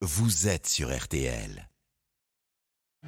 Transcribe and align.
vous 0.00 0.46
êtes 0.46 0.68
sur 0.68 0.96
RTL. 0.96 1.67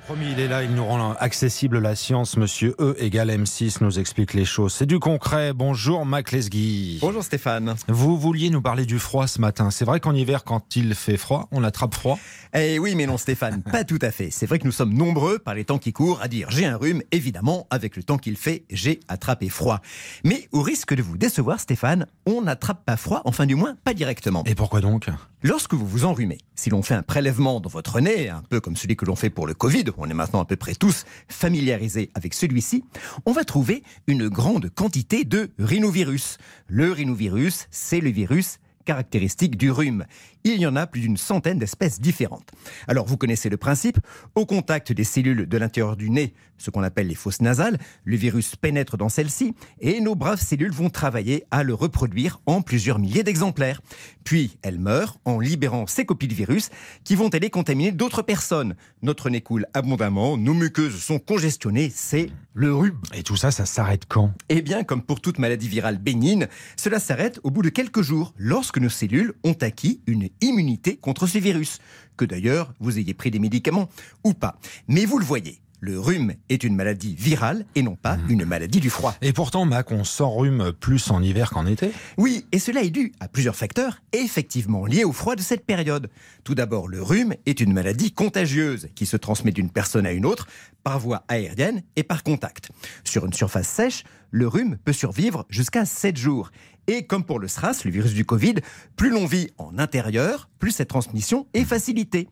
Promis, 0.06 0.32
il 0.32 0.40
est 0.40 0.48
là, 0.48 0.62
il 0.64 0.74
nous 0.74 0.84
rend 0.84 1.12
accessible 1.20 1.78
la 1.78 1.94
science. 1.94 2.36
Monsieur 2.36 2.74
E 2.80 2.96
égale 2.98 3.30
M6 3.30 3.78
nous 3.80 3.98
explique 3.98 4.34
les 4.34 4.44
choses. 4.44 4.72
C'est 4.72 4.86
du 4.86 4.98
concret. 4.98 5.52
Bonjour, 5.52 6.04
Mac 6.06 6.32
Lesguy. 6.32 6.98
Bonjour 7.00 7.22
Stéphane. 7.22 7.74
Vous 7.86 8.18
vouliez 8.18 8.50
nous 8.50 8.62
parler 8.62 8.86
du 8.86 8.98
froid 8.98 9.26
ce 9.26 9.40
matin. 9.40 9.70
C'est 9.70 9.84
vrai 9.84 10.00
qu'en 10.00 10.14
hiver, 10.14 10.42
quand 10.44 10.74
il 10.74 10.94
fait 10.94 11.16
froid, 11.16 11.48
on 11.52 11.62
attrape 11.62 11.94
froid 11.94 12.18
Eh 12.54 12.78
oui, 12.78 12.94
mais 12.94 13.06
non 13.06 13.18
Stéphane, 13.18 13.62
pas 13.70 13.84
tout 13.84 13.98
à 14.00 14.10
fait. 14.10 14.30
C'est 14.30 14.46
vrai 14.46 14.58
que 14.58 14.64
nous 14.64 14.72
sommes 14.72 14.94
nombreux 14.94 15.38
par 15.38 15.54
les 15.54 15.64
temps 15.64 15.78
qui 15.78 15.92
courent 15.92 16.22
à 16.22 16.28
dire 16.28 16.50
j'ai 16.50 16.66
un 16.66 16.76
rhume. 16.76 17.02
Évidemment, 17.12 17.66
avec 17.70 17.96
le 17.96 18.02
temps 18.02 18.18
qu'il 18.18 18.36
fait, 18.36 18.64
j'ai 18.70 19.00
attrapé 19.08 19.48
froid. 19.48 19.80
Mais 20.24 20.48
au 20.52 20.62
risque 20.62 20.94
de 20.94 21.02
vous 21.02 21.18
décevoir 21.18 21.60
Stéphane, 21.60 22.06
on 22.26 22.42
n'attrape 22.42 22.84
pas 22.84 22.96
froid, 22.96 23.22
enfin 23.26 23.46
du 23.46 23.54
moins 23.54 23.76
pas 23.84 23.94
directement. 23.94 24.42
Et 24.46 24.54
pourquoi 24.54 24.80
donc? 24.80 25.08
Lorsque 25.42 25.72
vous 25.72 25.86
vous 25.86 26.04
enrhumez, 26.04 26.38
si 26.54 26.68
l'on 26.68 26.82
fait 26.82 26.94
un 26.94 27.02
prélèvement 27.02 27.60
dans 27.60 27.70
votre 27.70 28.00
nez, 28.00 28.28
un 28.28 28.42
peu 28.50 28.60
comme 28.60 28.76
celui 28.76 28.96
que 28.96 29.06
l'on 29.06 29.16
fait 29.16 29.30
pour 29.30 29.46
le 29.46 29.54
Covid, 29.54 29.84
on 29.98 30.08
est 30.08 30.14
maintenant 30.14 30.40
à 30.40 30.44
peu 30.44 30.56
près 30.56 30.74
tous 30.74 31.04
familiarisés 31.28 32.10
avec 32.14 32.34
celui-ci, 32.34 32.84
on 33.26 33.32
va 33.32 33.44
trouver 33.44 33.82
une 34.06 34.28
grande 34.28 34.70
quantité 34.70 35.24
de 35.24 35.50
rhinovirus. 35.58 36.38
Le 36.66 36.92
rhinovirus, 36.92 37.66
c'est 37.70 38.00
le 38.00 38.10
virus 38.10 38.58
caractéristique 38.84 39.56
du 39.56 39.70
rhume. 39.70 40.04
Il 40.44 40.60
y 40.60 40.66
en 40.66 40.76
a 40.76 40.86
plus 40.86 41.02
d'une 41.02 41.16
centaine 41.16 41.58
d'espèces 41.58 42.00
différentes. 42.00 42.50
Alors 42.88 43.06
vous 43.06 43.16
connaissez 43.16 43.48
le 43.48 43.56
principe, 43.56 43.98
au 44.34 44.46
contact 44.46 44.92
des 44.92 45.04
cellules 45.04 45.46
de 45.46 45.58
l'intérieur 45.58 45.96
du 45.96 46.10
nez, 46.10 46.34
ce 46.56 46.70
qu'on 46.70 46.82
appelle 46.82 47.08
les 47.08 47.14
fosses 47.14 47.40
nasales, 47.40 47.78
le 48.04 48.16
virus 48.16 48.56
pénètre 48.56 48.96
dans 48.96 49.08
celles-ci 49.08 49.54
et 49.80 50.00
nos 50.00 50.14
braves 50.14 50.40
cellules 50.40 50.72
vont 50.72 50.90
travailler 50.90 51.44
à 51.50 51.62
le 51.62 51.74
reproduire 51.74 52.40
en 52.46 52.62
plusieurs 52.62 52.98
milliers 52.98 53.22
d'exemplaires. 53.22 53.80
Puis 54.24 54.56
elles 54.62 54.78
meurent 54.78 55.18
en 55.24 55.40
libérant 55.40 55.86
ces 55.86 56.04
copies 56.04 56.28
de 56.28 56.34
virus 56.34 56.70
qui 57.04 57.16
vont 57.16 57.28
aller 57.28 57.50
contaminer 57.50 57.92
d'autres 57.92 58.22
personnes. 58.22 58.76
Notre 59.02 59.30
nez 59.30 59.40
coule 59.40 59.66
abondamment, 59.74 60.36
nos 60.36 60.54
muqueuses 60.54 61.02
sont 61.02 61.18
congestionnées, 61.18 61.90
c'est 61.94 62.30
le 62.54 62.74
rhume. 62.74 62.98
Et 63.14 63.22
tout 63.22 63.36
ça, 63.36 63.50
ça 63.50 63.64
s'arrête 63.64 64.04
quand? 64.06 64.32
Eh 64.48 64.62
bien, 64.62 64.84
comme 64.84 65.02
pour 65.02 65.20
toute 65.20 65.38
maladie 65.38 65.68
virale 65.68 65.98
bénigne, 65.98 66.46
cela 66.76 66.98
s'arrête 66.98 67.40
au 67.42 67.50
bout 67.50 67.62
de 67.62 67.68
quelques 67.68 68.02
jours, 68.02 68.34
lorsque 68.36 68.69
nos 68.78 68.88
cellules 68.88 69.32
ont 69.42 69.56
acquis 69.60 70.00
une 70.06 70.28
immunité 70.40 70.96
contre 70.96 71.26
ce 71.26 71.38
virus. 71.38 71.80
Que 72.16 72.24
d'ailleurs, 72.24 72.72
vous 72.78 72.98
ayez 72.98 73.14
pris 73.14 73.32
des 73.32 73.40
médicaments 73.40 73.88
ou 74.22 74.34
pas. 74.34 74.60
Mais 74.86 75.06
vous 75.06 75.18
le 75.18 75.24
voyez, 75.24 75.60
le 75.80 75.98
rhume 75.98 76.34
est 76.50 76.62
une 76.62 76.76
maladie 76.76 77.14
virale 77.14 77.64
et 77.74 77.82
non 77.82 77.96
pas 77.96 78.18
une 78.28 78.44
maladie 78.44 78.80
du 78.80 78.90
froid. 78.90 79.14
Et 79.22 79.32
pourtant, 79.32 79.64
Mac, 79.64 79.90
on 79.90 80.04
s'enrhume 80.04 80.72
plus 80.78 81.10
en 81.10 81.22
hiver 81.22 81.50
qu'en 81.50 81.66
été 81.66 81.90
Oui, 82.18 82.44
et 82.52 82.58
cela 82.58 82.82
est 82.82 82.90
dû 82.90 83.12
à 83.18 83.28
plusieurs 83.28 83.56
facteurs 83.56 84.02
effectivement 84.12 84.84
liés 84.84 85.04
au 85.04 85.12
froid 85.12 85.36
de 85.36 85.40
cette 85.40 85.64
période. 85.64 86.10
Tout 86.44 86.54
d'abord, 86.54 86.86
le 86.86 87.02
rhume 87.02 87.34
est 87.46 87.60
une 87.60 87.72
maladie 87.72 88.12
contagieuse 88.12 88.88
qui 88.94 89.06
se 89.06 89.16
transmet 89.16 89.52
d'une 89.52 89.70
personne 89.70 90.04
à 90.04 90.12
une 90.12 90.26
autre 90.26 90.46
par 90.84 90.98
voie 90.98 91.24
aérienne 91.28 91.82
et 91.96 92.02
par 92.02 92.22
contact. 92.22 92.70
Sur 93.04 93.24
une 93.24 93.32
surface 93.32 93.68
sèche, 93.68 94.04
le 94.30 94.46
rhume 94.46 94.76
peut 94.84 94.92
survivre 94.92 95.46
jusqu'à 95.48 95.86
7 95.86 96.16
jours. 96.16 96.50
Et 96.90 97.04
comme 97.04 97.22
pour 97.22 97.38
le 97.38 97.46
SRAS, 97.46 97.84
le 97.84 97.92
virus 97.92 98.14
du 98.14 98.24
Covid, 98.24 98.56
plus 98.96 99.10
l'on 99.10 99.24
vit 99.24 99.52
en 99.58 99.78
intérieur, 99.78 100.50
plus 100.58 100.72
cette 100.72 100.88
transmission 100.88 101.46
est 101.54 101.64
facilitée. 101.64 102.28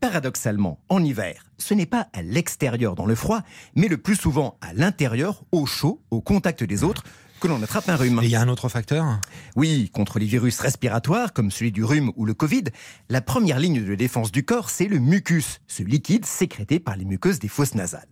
Paradoxalement, 0.00 0.80
en 0.88 1.04
hiver, 1.04 1.46
ce 1.58 1.74
n'est 1.74 1.86
pas 1.86 2.08
à 2.12 2.20
l'extérieur 2.20 2.96
dans 2.96 3.06
le 3.06 3.14
froid, 3.14 3.42
mais 3.76 3.86
le 3.86 3.98
plus 3.98 4.16
souvent 4.16 4.58
à 4.62 4.72
l'intérieur, 4.72 5.44
au 5.52 5.64
chaud, 5.64 6.02
au 6.10 6.20
contact 6.20 6.64
des 6.64 6.82
autres, 6.82 7.04
que 7.40 7.46
l'on 7.46 7.62
attrape 7.62 7.88
un 7.88 7.94
rhume. 7.94 8.18
Et 8.20 8.24
il 8.24 8.30
y 8.32 8.34
a 8.34 8.40
un 8.40 8.48
autre 8.48 8.68
facteur? 8.68 9.20
Oui, 9.54 9.90
contre 9.94 10.18
les 10.18 10.26
virus 10.26 10.58
respiratoires, 10.58 11.32
comme 11.32 11.52
celui 11.52 11.70
du 11.70 11.84
rhume 11.84 12.10
ou 12.16 12.24
le 12.24 12.34
Covid, 12.34 12.64
la 13.10 13.20
première 13.20 13.60
ligne 13.60 13.84
de 13.84 13.94
défense 13.94 14.32
du 14.32 14.44
corps, 14.44 14.70
c'est 14.70 14.88
le 14.88 14.98
mucus, 14.98 15.60
ce 15.68 15.84
liquide 15.84 16.26
sécrété 16.26 16.80
par 16.80 16.96
les 16.96 17.04
muqueuses 17.04 17.38
des 17.38 17.46
fosses 17.46 17.76
nasales. 17.76 18.08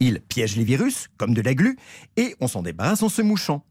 Il 0.00 0.22
piège 0.22 0.56
les 0.56 0.64
virus, 0.64 1.10
comme 1.18 1.34
de 1.34 1.42
la 1.42 1.54
glu, 1.54 1.76
et 2.16 2.34
on 2.40 2.48
s'en 2.48 2.62
débarrasse 2.62 3.02
en 3.02 3.10
se 3.10 3.20
mouchant. 3.20 3.62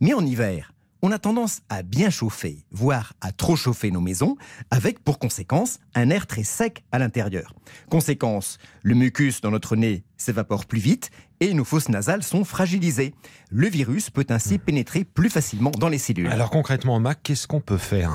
Mais 0.00 0.12
en 0.12 0.26
hiver, 0.26 0.72
on 1.02 1.12
a 1.12 1.18
tendance 1.18 1.60
à 1.68 1.82
bien 1.82 2.10
chauffer, 2.10 2.64
voire 2.70 3.14
à 3.20 3.32
trop 3.32 3.56
chauffer 3.56 3.90
nos 3.90 4.00
maisons, 4.00 4.36
avec 4.70 5.02
pour 5.02 5.18
conséquence 5.18 5.78
un 5.94 6.10
air 6.10 6.26
très 6.26 6.44
sec 6.44 6.84
à 6.92 6.98
l'intérieur. 6.98 7.54
Conséquence, 7.88 8.58
le 8.82 8.94
mucus 8.94 9.40
dans 9.40 9.50
notre 9.50 9.76
nez 9.76 10.04
s'évapore 10.16 10.66
plus 10.66 10.80
vite 10.80 11.10
et 11.40 11.54
nos 11.54 11.64
fosses 11.64 11.88
nasales 11.88 12.22
sont 12.22 12.44
fragilisées. 12.44 13.14
Le 13.50 13.68
virus 13.68 14.10
peut 14.10 14.26
ainsi 14.28 14.58
pénétrer 14.58 15.04
plus 15.04 15.30
facilement 15.30 15.70
dans 15.70 15.88
les 15.88 15.98
cellules. 15.98 16.28
Alors 16.28 16.50
concrètement, 16.50 17.00
Mac, 17.00 17.20
qu'est-ce 17.22 17.46
qu'on 17.46 17.60
peut 17.60 17.78
faire? 17.78 18.12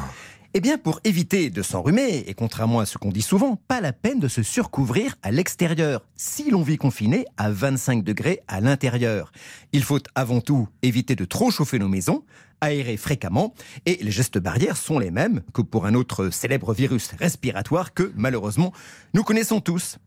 Eh 0.57 0.61
bien, 0.61 0.77
pour 0.77 1.01
éviter 1.03 1.49
de 1.49 1.61
s'enrhumer, 1.61 2.23
et 2.27 2.33
contrairement 2.33 2.79
à 2.79 2.85
ce 2.85 2.97
qu'on 2.97 3.11
dit 3.11 3.21
souvent, 3.21 3.57
pas 3.67 3.81
la 3.81 3.91
peine 3.91 4.21
de 4.21 4.29
se 4.29 4.41
surcouvrir 4.41 5.17
à 5.21 5.31
l'extérieur, 5.31 6.05
si 6.15 6.49
l'on 6.49 6.61
vit 6.61 6.77
confiné 6.77 7.25
à 7.35 7.51
25 7.51 8.05
degrés 8.05 8.39
à 8.47 8.61
l'intérieur. 8.61 9.33
Il 9.73 9.83
faut 9.83 9.99
avant 10.15 10.39
tout 10.39 10.69
éviter 10.81 11.17
de 11.17 11.25
trop 11.25 11.51
chauffer 11.51 11.77
nos 11.77 11.89
maisons, 11.89 12.23
aérer 12.61 12.97
fréquemment, 12.97 13.53
et 13.85 13.97
les 14.01 14.11
gestes 14.11 14.37
barrières 14.37 14.77
sont 14.77 14.99
les 14.99 15.11
mêmes 15.11 15.41
que 15.53 15.61
pour 15.61 15.85
un 15.85 15.93
autre 15.93 16.29
célèbre 16.29 16.73
virus 16.73 17.11
respiratoire 17.19 17.93
que, 17.93 18.11
malheureusement, 18.15 18.73
nous 19.13 19.23
connaissons 19.23 19.61
tous. 19.61 19.97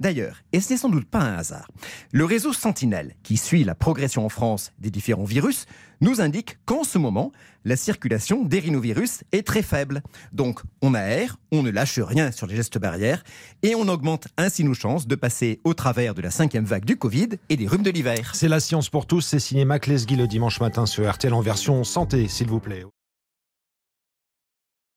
D'ailleurs, 0.00 0.42
et 0.52 0.60
ce 0.60 0.72
n'est 0.72 0.78
sans 0.78 0.88
doute 0.88 1.08
pas 1.08 1.20
un 1.20 1.36
hasard, 1.36 1.68
le 2.12 2.24
réseau 2.24 2.52
Sentinelle, 2.52 3.14
qui 3.22 3.36
suit 3.36 3.64
la 3.64 3.74
progression 3.74 4.24
en 4.24 4.28
France 4.28 4.72
des 4.78 4.90
différents 4.90 5.24
virus, 5.24 5.66
nous 6.00 6.20
indique 6.20 6.58
qu'en 6.64 6.84
ce 6.84 6.98
moment, 6.98 7.32
la 7.64 7.76
circulation 7.76 8.44
des 8.44 8.60
rhinovirus 8.60 9.24
est 9.32 9.46
très 9.46 9.62
faible. 9.62 10.02
Donc, 10.32 10.60
on 10.80 10.94
aère, 10.94 11.38
on 11.52 11.62
ne 11.62 11.70
lâche 11.70 11.98
rien 11.98 12.32
sur 12.32 12.46
les 12.46 12.56
gestes 12.56 12.78
barrières, 12.78 13.24
et 13.62 13.74
on 13.74 13.88
augmente 13.88 14.28
ainsi 14.36 14.64
nos 14.64 14.74
chances 14.74 15.06
de 15.06 15.14
passer 15.14 15.60
au 15.64 15.74
travers 15.74 16.14
de 16.14 16.22
la 16.22 16.30
cinquième 16.30 16.64
vague 16.64 16.84
du 16.84 16.96
Covid 16.96 17.28
et 17.48 17.56
des 17.56 17.66
rhumes 17.66 17.82
de 17.82 17.90
l'hiver. 17.90 18.32
C'est 18.34 18.48
la 18.48 18.60
science 18.60 18.88
pour 18.90 19.06
tous, 19.06 19.22
c'est 19.22 19.38
signé 19.38 19.64
Mac 19.64 19.86
Lesguy 19.86 20.16
le 20.16 20.26
dimanche 20.26 20.60
matin 20.60 20.86
sur 20.86 21.10
RTL 21.10 21.32
en 21.32 21.40
version 21.40 21.84
santé, 21.84 22.28
s'il 22.28 22.48
vous 22.48 22.60
plaît. 22.60 22.84